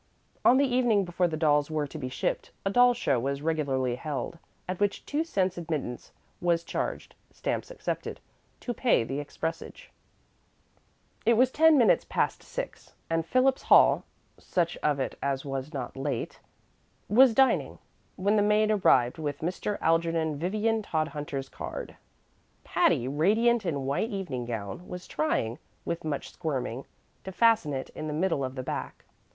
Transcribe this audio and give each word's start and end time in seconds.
On 0.43 0.57
the 0.57 0.65
evening 0.65 1.05
before 1.05 1.27
the 1.27 1.37
dolls 1.37 1.69
were 1.69 1.85
to 1.85 1.97
be 1.99 2.09
shipped 2.09 2.49
a 2.65 2.71
doll 2.71 2.95
show 2.95 3.19
was 3.19 3.43
regularly 3.43 3.93
held, 3.97 4.39
at 4.67 4.79
which 4.79 5.05
two 5.05 5.23
cents 5.23 5.59
admittance 5.59 6.11
was 6.41 6.63
charged 6.63 7.13
(stamps 7.31 7.69
accepted) 7.69 8.19
to 8.61 8.73
pay 8.73 9.03
the 9.03 9.19
expressage. 9.23 9.89
IT 11.23 11.35
was 11.37 11.51
ten 11.51 11.77
minutes 11.77 12.03
past 12.03 12.41
six, 12.41 12.95
and 13.11 13.27
Phillips 13.27 13.61
Hall 13.61 14.03
(such 14.39 14.75
of 14.77 14.99
it 14.99 15.19
as 15.21 15.45
was 15.45 15.71
not 15.71 15.95
late) 15.95 16.39
was 17.07 17.35
dining, 17.35 17.77
when 18.15 18.37
the 18.37 18.41
maid 18.41 18.71
arrived 18.71 19.19
with 19.19 19.41
Mr. 19.41 19.77
Algernon 19.81 20.35
Vivian 20.35 20.81
Todhunter's 20.81 21.47
card. 21.47 21.95
Patty, 22.63 23.07
radiant 23.07 23.67
in 23.67 23.75
a 23.75 23.79
white 23.79 24.09
evening 24.09 24.45
gown, 24.47 24.87
was 24.87 25.07
trying, 25.07 25.59
with 25.85 26.03
much 26.03 26.31
squirming, 26.31 26.85
to 27.23 27.31
fasten 27.31 27.71
it 27.71 27.91
in 27.91 28.07
the 28.07 28.13
middle 28.13 28.43
of 28.43 28.55
the 28.55 28.63
back. 28.63 29.05